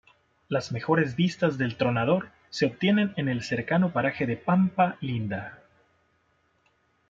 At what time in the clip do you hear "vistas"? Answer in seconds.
1.15-1.59